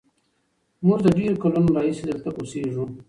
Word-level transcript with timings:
موږ 0.85 0.99
له 1.05 1.11
ډېرو 1.17 1.41
کلونو 1.43 1.69
راهیسې 1.77 2.03
دلته 2.09 2.27
اوسېږو. 2.33 2.85